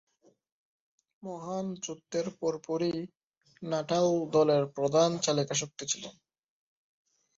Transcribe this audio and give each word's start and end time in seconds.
মহান 1.23 1.65
যুদ্ধের 1.83 2.27
পরপরই 2.39 2.97
নাটাল 3.61 4.05
দলের 4.35 4.63
প্রধান 4.75 5.09
চালিকাশক্তি 5.25 5.83
ছিলেন। 5.91 6.15